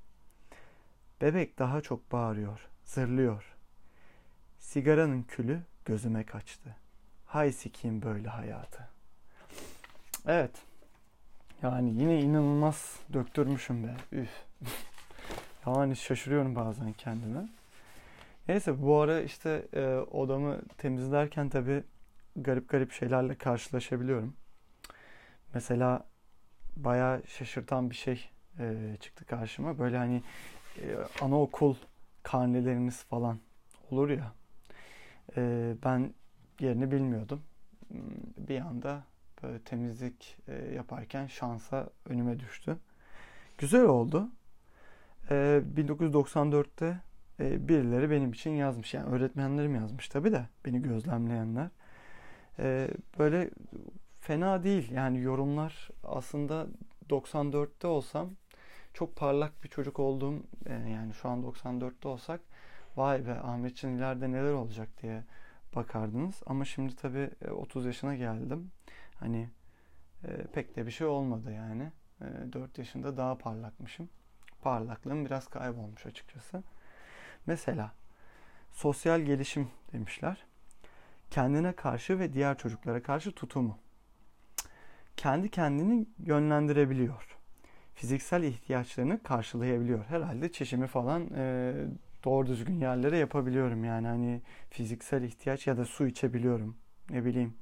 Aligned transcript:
Bebek 1.22 1.60
daha 1.60 1.82
çok 1.82 2.12
bağırıyor, 2.12 2.68
zırlıyor. 2.86 3.56
Sigaranın 4.60 5.24
külü 5.24 5.62
gözüme 5.86 6.26
kaçtı. 6.26 6.76
Hay 7.26 7.52
sikiyim 7.52 8.02
böyle 8.02 8.30
hayatı. 8.30 8.90
Evet. 10.28 10.52
Yani 11.62 11.90
yine 11.90 12.22
inanılmaz 12.22 13.00
döktürmüşüm 13.14 13.84
be. 13.84 13.96
Üf. 14.12 14.30
yani 15.68 15.96
şaşırıyorum 15.96 16.56
bazen 16.56 16.94
kendime. 16.94 17.50
Neyse 18.48 18.82
bu 18.82 19.00
ara 19.00 19.22
işte 19.22 19.68
e, 19.74 19.86
odamı 19.96 20.62
temizlerken 20.78 21.50
tabi 21.50 21.84
garip 22.36 22.70
garip 22.70 22.92
şeylerle 22.92 23.36
karşılaşabiliyorum. 23.36 24.34
Mesela 25.54 26.06
bayağı 26.76 27.24
şaşırtan 27.28 27.90
bir 27.90 27.96
şey 27.96 28.30
e, 28.60 28.98
çıktı 29.00 29.26
karşıma. 29.26 29.80
Böyle 29.80 29.98
hani 29.98 30.24
e, 30.82 30.98
anaokul 31.22 31.76
karneleriniz 32.24 33.04
falan 33.04 33.40
olur 33.92 34.10
ya. 34.10 34.34
E, 35.38 35.74
ben 35.84 36.14
yerini 36.60 36.92
bilmiyordum. 36.92 37.42
Hmm, 37.88 38.48
bir 38.48 38.62
anda 38.62 39.04
böyle 39.44 39.60
temizlik 39.60 40.38
e, 40.48 40.76
yaparken 40.76 41.28
şansa 41.28 41.90
önüme 42.06 42.40
düştü. 42.40 42.78
Güzel 43.58 43.84
oldu. 43.84 44.30
1994'te 45.30 47.00
birileri 47.40 48.10
benim 48.10 48.32
için 48.32 48.52
yazmış. 48.52 48.94
Yani 48.94 49.10
öğretmenlerim 49.10 49.76
yazmış 49.76 50.10
tabii 50.10 50.32
de 50.32 50.46
beni 50.66 50.82
gözlemleyenler. 50.82 51.70
Böyle 53.20 53.50
fena 54.20 54.64
değil. 54.64 54.92
Yani 54.92 55.22
yorumlar 55.22 55.90
aslında 56.04 56.68
94'te 57.10 57.88
olsam 57.88 58.30
çok 58.94 59.16
parlak 59.16 59.64
bir 59.64 59.70
çocuk 59.70 60.00
olduğum 60.00 60.44
e, 60.66 60.74
yani 60.74 61.14
şu 61.14 61.30
an 61.30 61.42
94'te 61.44 62.08
olsak 62.08 62.42
vay 62.98 63.28
be 63.28 63.40
Ahmetçin 63.40 63.98
ileride 63.98 64.32
neler 64.32 64.52
olacak 64.52 64.90
diye 65.02 65.24
bakardınız. 65.76 66.42
Ama 66.46 66.66
şimdi 66.66 66.96
tabii 66.96 67.30
30 67.52 67.86
e, 67.86 67.88
yaşına 67.88 68.16
geldim. 68.16 68.72
Hani 69.20 69.50
e, 70.24 70.44
pek 70.54 70.76
de 70.76 70.86
bir 70.86 70.92
şey 70.92 71.08
olmadı 71.08 71.52
yani. 71.52 71.92
4 72.54 72.78
yaşında 72.78 73.18
daha 73.18 73.38
parlakmışım. 73.38 74.10
Parlaklığım 74.62 75.26
biraz 75.26 75.48
kaybolmuş 75.48 76.06
açıkçası. 76.06 76.64
Mesela 77.46 77.92
sosyal 78.72 79.22
gelişim 79.22 79.70
demişler. 79.94 80.46
Kendine 81.32 81.74
karşı 81.74 82.20
ve 82.20 82.34
diğer 82.34 82.58
çocuklara 82.58 83.04
karşı 83.04 83.32
tutumu. 83.32 83.80
Kendi 85.18 85.50
kendini 85.50 86.08
yönlendirebiliyor 86.20 87.37
fiziksel 87.98 88.44
ihtiyaçlarını 88.44 89.24
karşılayabiliyor. 89.24 90.06
Herhalde 90.06 90.52
çeşimi 90.52 90.88
falan 90.88 91.30
e, 91.36 91.74
doğru 92.24 92.48
düzgün 92.48 92.80
yerlere 92.80 93.18
yapabiliyorum 93.18 93.84
yani 93.84 94.08
hani 94.08 94.42
fiziksel 94.70 95.24
ihtiyaç 95.24 95.68
ya 95.68 95.78
da 95.78 95.86
su 95.86 96.08
içebiliyorum. 96.08 96.78
Ne 97.10 97.26
bileyim 97.26 97.54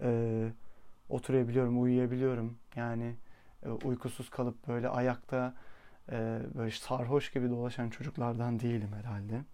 e, 0.00 0.48
oturabiliyorum, 1.08 1.82
uyuyabiliyorum. 1.82 2.58
Yani 2.76 3.16
e, 3.62 3.68
uykusuz 3.68 4.30
kalıp 4.30 4.68
böyle 4.68 4.88
ayakta 4.88 5.54
e, 6.08 6.40
böyle 6.54 6.70
sarhoş 6.70 7.32
gibi 7.32 7.50
dolaşan 7.50 7.90
çocuklardan 7.90 8.60
değilim 8.60 8.92
herhalde. 8.92 9.44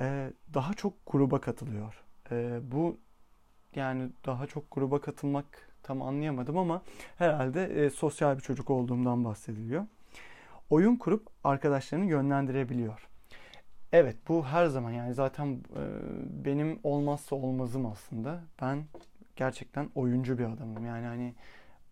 E, 0.00 0.32
daha 0.54 0.74
çok 0.74 0.94
gruba 1.06 1.40
katılıyor. 1.40 2.04
E, 2.30 2.60
bu 2.62 3.00
yani 3.74 4.10
daha 4.26 4.46
çok 4.46 4.64
gruba 4.70 5.00
katılmak 5.00 5.71
tam 5.82 6.02
anlayamadım 6.02 6.58
ama 6.58 6.82
herhalde 7.18 7.64
e, 7.64 7.90
sosyal 7.90 8.36
bir 8.36 8.42
çocuk 8.42 8.70
olduğumdan 8.70 9.24
bahsediliyor. 9.24 9.86
Oyun 10.70 10.96
kurup 10.96 11.26
arkadaşlarını 11.44 12.06
yönlendirebiliyor. 12.06 13.08
Evet 13.92 14.16
bu 14.28 14.46
her 14.46 14.66
zaman 14.66 14.90
yani 14.90 15.14
zaten 15.14 15.46
e, 15.52 15.82
benim 16.44 16.80
olmazsa 16.82 17.36
olmazım 17.36 17.86
aslında. 17.86 18.40
Ben 18.62 18.84
gerçekten 19.36 19.90
oyuncu 19.94 20.38
bir 20.38 20.44
adamım. 20.44 20.86
Yani 20.86 21.06
hani 21.06 21.34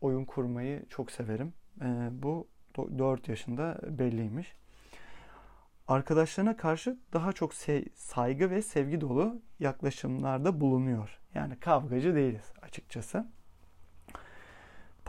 oyun 0.01 0.25
kurmayı 0.25 0.87
çok 0.89 1.11
severim. 1.11 1.53
E, 1.81 2.09
bu 2.12 2.49
4 2.99 3.28
yaşında 3.28 3.78
belliymiş. 3.89 4.57
Arkadaşlarına 5.89 6.57
karşı 6.57 6.99
daha 7.12 7.33
çok 7.33 7.55
saygı 7.95 8.51
ve 8.51 8.63
sevgi 8.63 9.01
dolu 9.01 9.42
yaklaşımlarda 9.60 10.60
bulunuyor. 10.60 11.21
Yani 11.34 11.57
kavgacı 11.60 12.15
değiliz 12.15 12.53
açıkçası. 12.63 13.27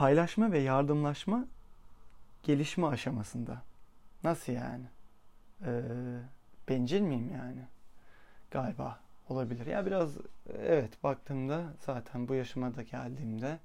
Paylaşma 0.01 0.51
ve 0.51 0.59
yardımlaşma 0.59 1.45
gelişme 2.43 2.87
aşamasında. 2.87 3.61
Nasıl 4.23 4.53
yani? 4.53 4.85
Ee, 5.65 5.81
bencil 6.69 7.01
miyim 7.01 7.29
yani? 7.33 7.61
Galiba 8.51 8.99
olabilir. 9.29 9.65
Ya 9.65 9.85
biraz 9.85 10.17
evet 10.59 11.03
baktığımda 11.03 11.63
zaten 11.85 12.27
bu 12.27 12.35
yaşıma 12.35 12.75
da 12.75 12.81
geldiğimde 12.81 13.59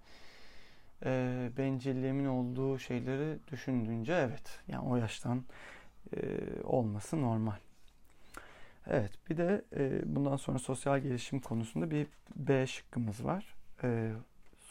e, 1.05 1.51
bencilliğimin 1.59 2.27
olduğu 2.27 2.79
şeyleri 2.79 3.39
düşündüğünce 3.51 4.13
evet. 4.13 4.61
Yani 4.69 4.89
o 4.89 4.97
yaştan 4.97 5.45
e, 6.17 6.39
olması 6.65 7.23
normal. 7.23 7.59
Evet 8.87 9.13
bir 9.31 9.37
de 9.37 9.65
e, 9.77 10.15
bundan 10.17 10.37
sonra 10.37 10.59
sosyal 10.59 10.99
gelişim 10.99 11.41
konusunda 11.41 11.91
bir 11.91 12.07
B 12.37 12.67
şıkkımız 12.67 13.25
var. 13.25 13.55
E, 13.83 14.13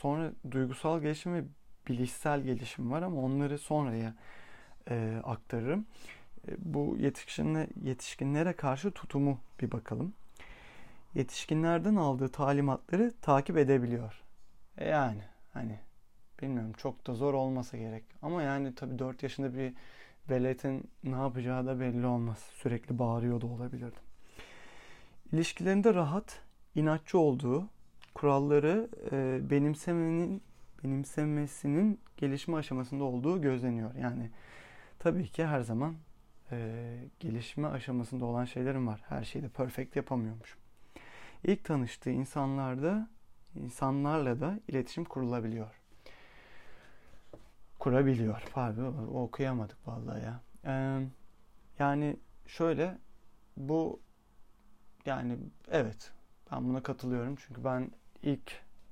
Sonra 0.06 0.32
duygusal 0.52 1.02
gelişim 1.02 1.34
ve 1.34 1.44
bilişsel 1.88 2.42
gelişim 2.42 2.92
var 2.92 3.02
ama 3.02 3.22
onları 3.22 3.58
sonraya 3.58 4.14
e, 4.90 5.22
aktarırım. 5.24 5.86
bu 6.58 6.98
yetişkinle, 7.00 7.68
yetişkinlere 7.84 8.54
karşı 8.54 8.92
tutumu 8.92 9.40
bir 9.62 9.72
bakalım. 9.72 10.14
Yetişkinlerden 11.16 11.96
aldığı 11.96 12.30
talimatları 12.30 13.14
takip 13.22 13.58
edebiliyor. 13.58 14.22
E 14.78 14.88
yani 14.90 15.22
hani 15.54 15.80
bilmiyorum 16.42 16.74
çok 16.78 17.08
da 17.08 17.14
zor 17.14 17.34
olmasa 17.34 17.78
gerek. 17.78 18.04
Ama 18.22 18.42
yani 18.42 18.76
tabii 18.76 19.00
4 19.00 19.24
yaşında 19.24 19.58
bir 19.58 19.74
veletin 20.30 20.90
ne 21.04 21.16
yapacağı 21.16 21.66
da 21.66 21.80
belli 21.80 22.06
olmaz. 22.06 22.38
Sürekli 22.54 23.00
bağırıyor 23.00 23.42
da 23.42 23.48
olabilirdi. 23.48 24.00
İlişkilerinde 25.32 25.94
rahat, 25.94 26.42
inatçı 26.76 27.20
olduğu, 27.20 27.70
kuralları 28.16 28.90
e, 29.12 29.40
benimsemenin 29.50 30.44
benimsemesinin 30.84 32.00
gelişme 32.18 32.58
aşamasında 32.58 33.04
olduğu 33.04 33.42
gözleniyor. 33.42 33.96
Yani 33.96 34.32
tabii 35.00 35.28
ki 35.28 35.46
her 35.46 35.62
zaman 35.62 35.96
e, 36.52 36.98
gelişme 37.20 37.68
aşamasında 37.68 38.26
olan 38.26 38.46
şeylerim 38.46 38.88
var. 38.88 39.04
Her 39.10 39.24
şeyi 39.24 39.44
de 39.44 39.50
perfect 39.50 39.96
yapamıyormuş. 39.96 40.58
İlk 41.44 41.64
tanıştığı 41.64 42.10
insanlarda 42.10 43.10
insanlarla 43.56 44.40
da 44.40 44.60
iletişim 44.68 45.06
kurulabiliyor. 45.06 45.82
Kurabiliyor. 47.80 48.44
Pardon 48.54 48.94
okuyamadık 49.08 49.88
vallahi 49.88 50.24
ya. 50.24 50.42
Ee, 50.66 51.08
yani 51.80 52.18
şöyle 52.48 52.98
bu 53.58 54.00
yani 55.06 55.38
evet 55.72 56.12
ben 56.52 56.70
buna 56.70 56.84
katılıyorum. 56.84 57.36
Çünkü 57.36 57.64
ben 57.64 57.92
ilk 58.26 58.52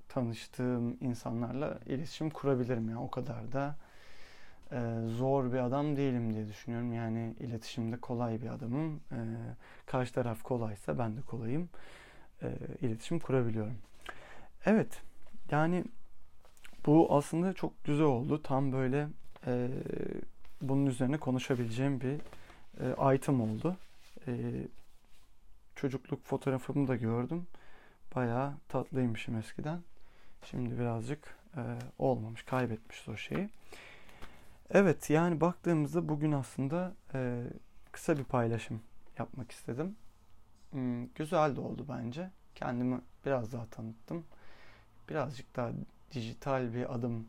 tanıştığım 0.10 0.98
insanlarla 1.02 1.80
iletişim 1.86 2.30
kurabilirim. 2.30 2.90
Yani 2.90 3.00
o 3.00 3.12
kadar 3.12 3.52
da 3.52 3.76
e, 4.72 5.08
zor 5.18 5.54
bir 5.54 5.58
adam 5.58 5.98
değilim 5.98 6.34
diye 6.34 6.48
düşünüyorum. 6.48 6.94
Yani 6.94 7.36
iletişimde 7.40 7.98
kolay 7.98 8.42
bir 8.42 8.50
adamım. 8.50 8.96
E, 8.96 9.20
karşı 9.86 10.14
taraf 10.14 10.44
kolaysa 10.44 10.98
ben 10.98 11.18
de 11.18 11.22
kolayım. 11.22 11.70
E, 12.42 12.48
iletişim 12.82 13.20
kurabiliyorum. 13.20 13.76
Evet. 14.66 15.02
Yani 15.52 15.84
bu 16.86 17.16
aslında 17.16 17.54
çok 17.54 17.84
güzel 17.84 18.06
oldu. 18.06 18.42
Tam 18.44 18.72
böyle 18.72 19.08
e, 19.48 19.70
bunun 20.62 20.86
üzerine 20.86 21.18
konuşabileceğim 21.18 22.02
bir 22.02 22.20
e, 22.80 23.16
item 23.16 23.42
oldu. 23.42 23.78
E, 24.28 24.32
çocukluk 25.76 26.26
fotoğrafımı 26.26 26.88
da 26.88 26.96
gördüm. 26.96 27.48
Bayağı 28.16 28.54
tatlıymışım 28.70 29.38
eskiden. 29.38 29.82
Şimdi 30.44 30.80
birazcık 30.80 31.36
e, 31.58 31.62
olmamış, 32.00 32.44
kaybetmiş 32.44 33.08
o 33.08 33.18
şeyi. 33.18 33.50
Evet 34.70 35.10
yani 35.10 35.42
baktığımızda 35.42 36.10
bugün 36.10 36.32
aslında 36.32 36.94
e, 37.14 37.44
kısa 37.92 38.18
bir 38.18 38.24
paylaşım 38.24 38.82
yapmak 39.20 39.52
istedim. 39.52 39.96
Hmm, 40.72 41.08
güzel 41.08 41.56
de 41.56 41.62
oldu 41.62 41.86
bence. 41.90 42.30
Kendimi 42.56 43.02
biraz 43.26 43.54
daha 43.54 43.66
tanıttım. 43.66 44.26
Birazcık 45.10 45.56
daha 45.56 45.72
dijital 46.12 46.74
bir 46.74 46.96
adım 46.96 47.28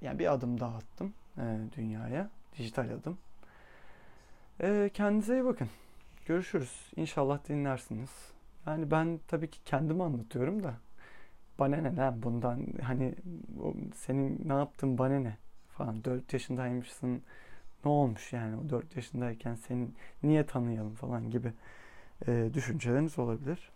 yani 0.00 0.18
bir 0.18 0.32
adım 0.32 0.60
daha 0.60 0.76
attım 0.76 1.14
e, 1.38 1.58
dünyaya. 1.76 2.30
Dijital 2.58 2.90
adım. 2.90 3.18
E, 4.60 4.90
kendinize 4.94 5.34
iyi 5.34 5.44
bakın. 5.44 5.68
Görüşürüz. 6.26 6.92
İnşallah 6.96 7.48
dinlersiniz. 7.48 8.37
Yani 8.68 8.90
ben 8.90 9.20
tabii 9.28 9.50
ki 9.50 9.60
kendimi 9.64 10.02
anlatıyorum 10.02 10.62
da 10.62 10.74
bana 11.58 11.76
ne 11.76 11.96
lan 11.96 12.22
bundan 12.22 12.66
hani 12.82 13.14
senin 13.94 14.48
ne 14.48 14.52
yaptın 14.52 14.98
bana 14.98 15.18
ne 15.18 15.36
falan 15.68 16.04
4 16.04 16.32
yaşındaymışsın 16.32 17.22
ne 17.84 17.90
olmuş 17.90 18.32
yani 18.32 18.56
o 18.56 18.70
4 18.70 18.96
yaşındayken 18.96 19.54
seni 19.54 19.88
niye 20.22 20.46
tanıyalım 20.46 20.94
falan 20.94 21.30
gibi 21.30 21.52
e, 22.28 22.50
düşünceleriniz 22.54 23.18
olabilir. 23.18 23.70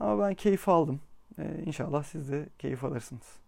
Ama 0.00 0.28
ben 0.28 0.34
keyif 0.34 0.68
aldım. 0.68 1.00
E, 1.38 1.62
inşallah 1.66 2.04
siz 2.04 2.32
de 2.32 2.48
keyif 2.58 2.84
alırsınız. 2.84 3.45